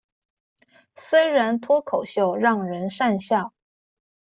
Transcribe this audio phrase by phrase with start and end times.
[0.95, 3.53] 雖然脫口秀讓人訕笑